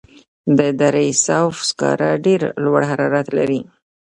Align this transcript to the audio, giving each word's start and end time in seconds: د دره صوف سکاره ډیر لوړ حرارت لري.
د 0.57 0.59
دره 0.79 1.05
صوف 1.25 1.55
سکاره 1.69 2.11
ډیر 2.25 2.41
لوړ 2.63 2.81
حرارت 2.89 3.27
لري. 3.37 3.61